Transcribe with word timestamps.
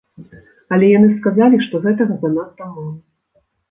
Але 0.77 0.89
яны 0.93 1.11
сказалі, 1.19 1.63
што 1.69 1.85
гэтага 1.87 2.13
занадта 2.25 2.63
мала. 2.75 2.93